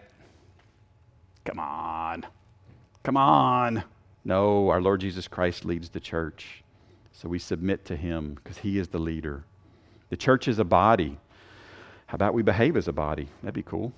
[1.45, 2.27] come on,
[3.03, 3.85] come on.
[4.25, 6.63] No, our Lord Jesus Christ leads the church.
[7.13, 9.45] So we submit to him because he is the leader.
[10.11, 11.17] The church is a body.
[12.07, 13.29] How about we behave as a body?
[13.43, 13.93] That'd be cool.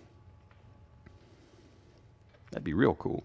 [2.50, 3.24] That'd be real cool.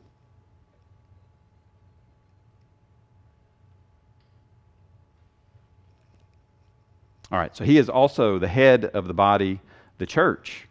[7.30, 9.60] All right, so he is also the head of the body,
[9.98, 10.70] the church.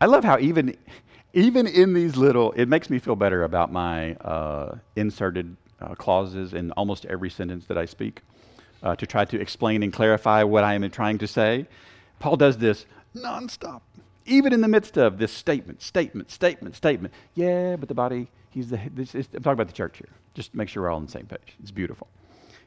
[0.00, 0.74] I love how even,
[1.34, 6.54] even in these little, it makes me feel better about my uh, inserted uh, clauses
[6.54, 8.22] in almost every sentence that I speak
[8.82, 11.66] uh, to try to explain and clarify what I am trying to say.
[12.18, 13.82] Paul does this nonstop,
[14.26, 17.14] even in the midst of this statement, statement, statement, statement.
[17.34, 20.08] Yeah, but the body, he's the, this is, I'm talking about the church here.
[20.34, 21.56] Just make sure we're all on the same page.
[21.60, 22.08] It's beautiful.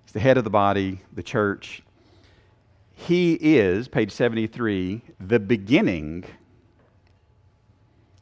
[0.03, 1.81] He's the head of the body, the church.
[2.93, 6.23] He is, page 73, the beginning.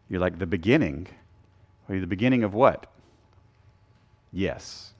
[0.10, 1.08] You're like, the beginning?
[1.88, 2.88] Are you the beginning of what?
[4.32, 4.94] Yes.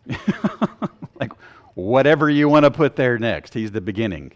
[1.16, 1.33] like,
[1.76, 3.54] whatever you want to put there next.
[3.54, 4.34] He's the beginning,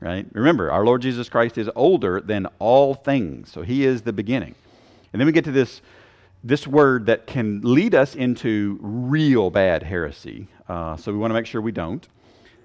[0.00, 0.26] right?
[0.32, 4.54] Remember, our Lord Jesus Christ is older than all things, so he is the beginning.
[5.12, 5.82] And then we get to this,
[6.42, 10.48] this word that can lead us into real bad heresy.
[10.68, 12.06] Uh, so we want to make sure we don't.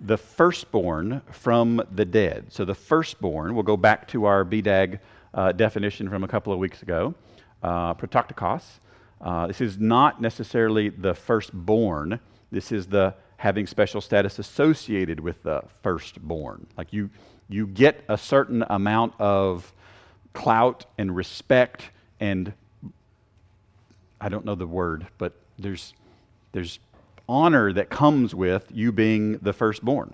[0.02, 2.46] The firstborn from the dead.
[2.50, 5.00] So the firstborn, we'll go back to our BDAG
[5.34, 7.14] uh, definition from a couple of weeks ago,
[7.64, 7.94] uh.
[9.20, 12.20] Uh, this is not necessarily the firstborn.
[12.52, 16.68] This is the having special status associated with the firstborn.
[16.78, 17.10] Like you,
[17.48, 19.72] you get a certain amount of
[20.34, 22.54] clout and respect and
[24.20, 25.94] I don't know the word, but there's,
[26.52, 26.80] there's
[27.30, 30.14] honor that comes with you being the firstborn.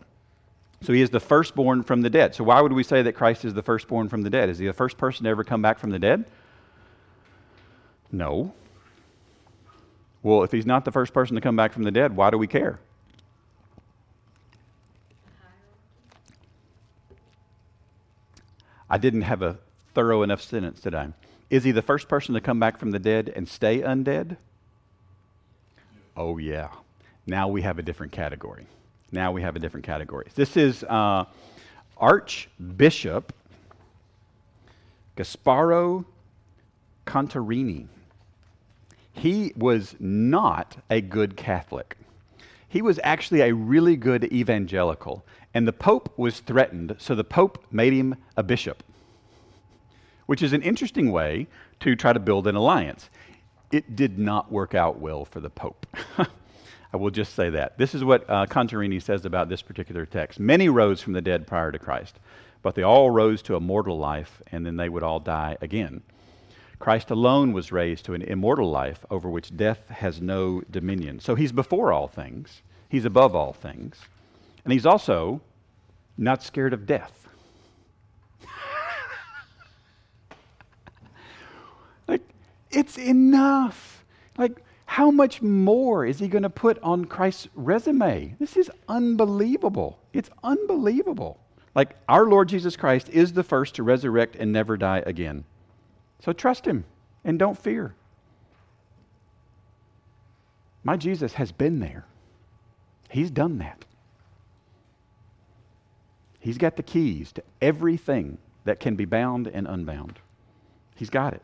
[0.82, 2.36] So he is the firstborn from the dead.
[2.36, 4.49] So why would we say that Christ is the firstborn from the dead?
[4.49, 6.26] Is he the first person to ever come back from the dead?
[8.11, 8.53] No.
[10.21, 12.38] Well, if he's not the first person to come back from the dead, why do
[12.38, 12.80] we care?
[18.94, 19.58] I didn't have a
[19.96, 21.08] thorough enough sentence today.
[21.50, 24.38] Is he the first person to come back from the dead and stay undead?
[26.16, 26.68] Oh, yeah.
[27.26, 28.68] Now we have a different category.
[29.12, 30.28] Now we have a different category.
[30.36, 31.26] This is uh,
[31.98, 33.34] Archbishop
[35.18, 36.06] Gasparo
[37.08, 37.88] Contarini.
[39.12, 41.98] He was not a good Catholic.
[42.74, 45.24] He was actually a really good evangelical.
[45.53, 48.82] And the Pope was threatened, so the Pope made him a bishop,
[50.26, 51.45] which is an interesting way
[51.82, 53.11] to try to build an alliance.
[53.71, 55.86] It did not work out well for the Pope.
[56.17, 57.78] I will just say that.
[57.78, 60.39] This is what uh, Contarini says about this particular text.
[60.39, 62.17] Many rose from the dead prior to Christ,
[62.63, 66.01] but they all rose to a mortal life, and then they would all die again.
[66.84, 71.21] Christ alone was raised to an immortal life over which death has no dominion.
[71.21, 74.01] So he's before all things, he's above all things,
[74.65, 75.39] and he's also
[76.17, 77.29] not scared of death.
[82.09, 82.19] like,
[82.69, 84.03] it's enough.
[84.38, 88.36] Like, how much more is he going to put on Christ's resume?
[88.41, 89.99] This is unbelievable.
[90.11, 91.39] It's unbelievable.
[91.75, 95.45] Like, our Lord Jesus Christ is the first to resurrect and never die again.
[96.24, 96.86] So trust him
[97.26, 97.95] and don't fear.
[100.84, 102.05] My Jesus has been there,
[103.09, 103.86] he's done that.
[106.39, 110.19] He's got the keys to everything that can be bound and unbound.
[110.95, 111.41] He's got it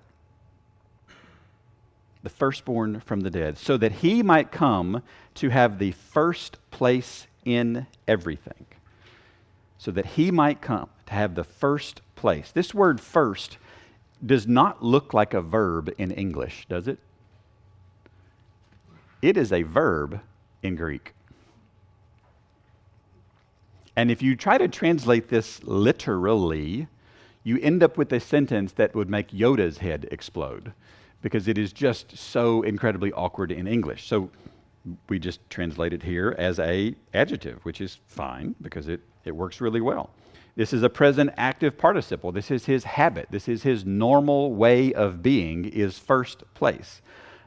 [2.22, 5.02] the firstborn from the dead, so that he might come
[5.36, 8.66] to have the first place in everything.
[9.78, 12.52] So that he might come to have the first place.
[12.52, 13.58] This word first
[14.26, 17.00] does not look like a verb in English, does it?
[19.22, 20.22] It is a verb
[20.64, 21.14] in Greek.
[23.96, 26.88] And if you try to translate this literally,
[27.44, 30.72] you end up with a sentence that would make Yoda's head explode
[31.22, 34.08] because it is just so incredibly awkward in English.
[34.08, 34.30] So
[35.10, 39.60] we just translate it here as a adjective, which is fine because it, it works
[39.60, 40.10] really well.
[40.60, 42.34] This is a present active participle.
[42.34, 43.30] This is his habit.
[43.32, 47.02] This is his normal way of being is first place.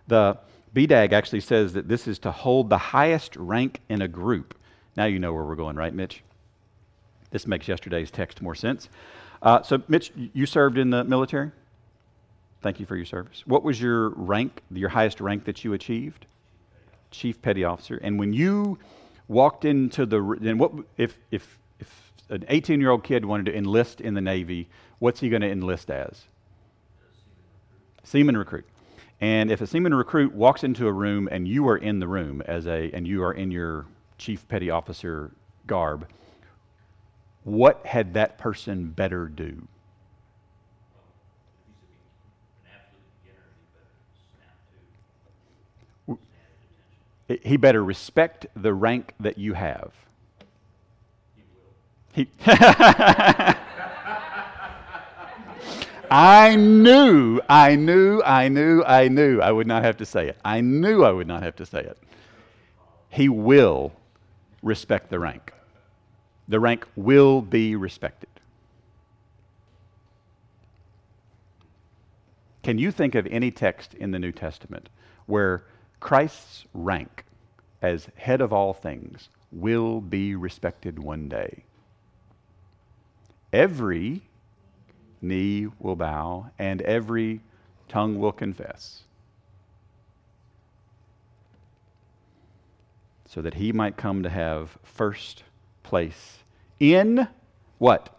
[0.06, 0.38] The
[0.74, 4.54] BDAG actually says that this is to hold the highest rank in a group.
[4.96, 6.22] Now you know where we're going, right, Mitch?
[7.30, 8.88] This makes yesterday's text more sense.
[9.42, 11.50] Uh, so, Mitch, you served in the military?
[12.62, 13.42] Thank you for your service.
[13.44, 16.24] What was your rank, your highest rank that you achieved?
[17.10, 18.00] Chief Petty Officer.
[18.02, 18.78] And when you
[19.28, 21.58] walked into the, then what, if, if
[22.32, 24.68] an 18 year old kid wanted to enlist in the Navy,
[24.98, 26.24] what's he going to enlist as?
[28.02, 28.64] Seaman recruit.
[29.20, 32.42] And if a seaman recruit walks into a room and you are in the room
[32.46, 33.86] as a, and you are in your
[34.18, 35.30] chief petty officer
[35.66, 36.08] garb,
[37.44, 39.68] what had that person better do?
[47.42, 49.92] he better respect the rank that you have.
[52.12, 52.28] He
[56.14, 60.36] I knew, I knew, I knew, I knew I would not have to say it.
[60.44, 61.96] I knew I would not have to say it.
[63.08, 63.92] He will
[64.62, 65.54] respect the rank.
[66.48, 68.28] The rank will be respected.
[72.62, 74.90] Can you think of any text in the New Testament
[75.26, 75.64] where
[75.98, 77.24] Christ's rank
[77.82, 81.64] as head of all things will be respected one day.
[83.52, 84.22] Every
[85.20, 87.40] knee will bow and every
[87.88, 89.02] tongue will confess.
[93.28, 95.42] So that he might come to have first
[95.82, 96.38] place
[96.78, 97.28] in
[97.78, 98.18] what?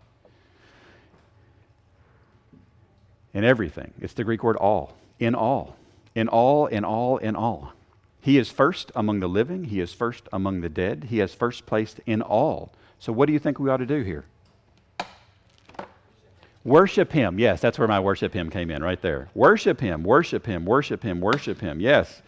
[3.34, 3.94] In everything.
[4.00, 4.96] It's the Greek word all.
[5.20, 5.76] In all
[6.16, 7.74] in all, in all, in all.
[8.22, 11.66] He is first among the living, He is first among the dead, He has first
[11.66, 12.72] place in all.
[13.00, 14.26] So, what do you think we ought to do here?
[16.64, 17.40] Worship Him.
[17.40, 19.30] Yes, that's where my worship Him came in, right there.
[19.34, 21.80] Worship Him, worship Him, worship Him, worship Him.
[21.80, 22.22] Yes.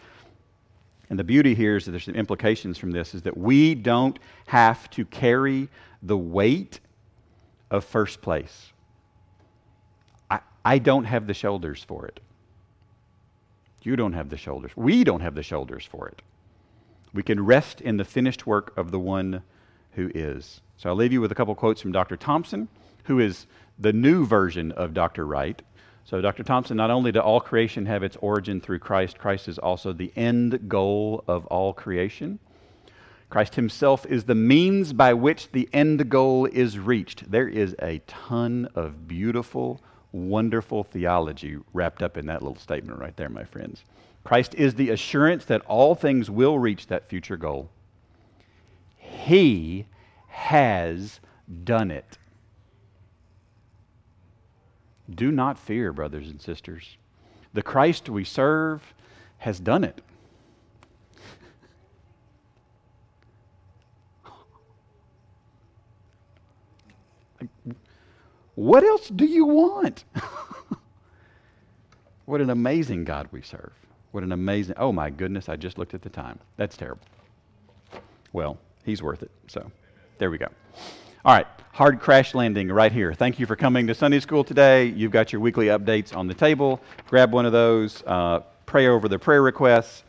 [1.10, 4.18] And the beauty here is that there's some implications from this is that we don't
[4.48, 5.70] have to carry
[6.02, 6.80] the weight
[7.70, 8.72] of first place.
[10.30, 12.20] I, I don't have the shoulders for it.
[13.84, 14.72] You don't have the shoulders.
[14.76, 16.24] We don't have the shoulders for it.
[17.14, 19.44] We can rest in the finished work of the one
[19.92, 20.62] who is.
[20.78, 22.18] So I'll leave you with a couple quotes from Dr.
[22.18, 22.68] Thompson,
[23.04, 23.46] who is
[23.80, 25.26] the new version of Dr.
[25.26, 25.62] Wright.
[26.06, 26.44] So, Dr.
[26.44, 30.14] Thompson, not only did all creation have its origin through Christ, Christ is also the
[30.16, 32.40] end goal of all creation.
[33.30, 37.30] Christ himself is the means by which the end goal is reached.
[37.30, 43.18] There is a ton of beautiful, wonderful theology wrapped up in that little statement right
[43.18, 43.84] there, my friends.
[44.24, 47.70] Christ is the assurance that all things will reach that future goal.
[48.98, 49.88] He
[50.28, 51.20] has
[51.64, 52.18] done it.
[55.14, 56.98] Do not fear, brothers and sisters.
[57.54, 58.82] The Christ we serve
[59.38, 60.02] has done it.
[68.56, 70.06] What else do you want?
[72.26, 73.74] what an amazing God we serve.
[74.12, 74.76] What an amazing.
[74.78, 76.40] Oh my goodness, I just looked at the time.
[76.56, 77.04] That's terrible.
[78.32, 79.32] Well, he's worth it.
[79.48, 79.70] So
[80.18, 80.48] there we go.
[81.26, 83.12] All right, hard crash landing right here.
[83.12, 84.86] Thank you for coming to Sunday school today.
[84.86, 86.80] You've got your weekly updates on the table.
[87.10, 90.04] Grab one of those, uh, pray over the prayer requests,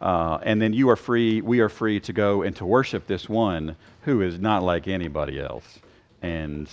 [0.00, 3.28] uh, and then you are free, we are free to go and to worship this
[3.28, 5.78] one who is not like anybody else.
[6.20, 6.68] And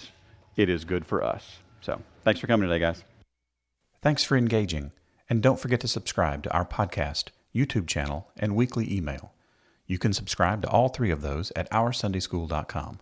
[0.56, 1.60] it is good for us.
[1.82, 3.04] So thanks for coming today, guys.
[4.02, 4.92] Thanks for engaging.
[5.30, 9.34] And don't forget to subscribe to our podcast, YouTube channel, and weekly email.
[9.86, 13.02] You can subscribe to all three of those at OurSundaySchool.com.